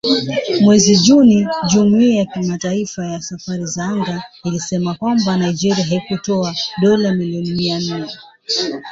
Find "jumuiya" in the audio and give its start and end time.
1.69-2.17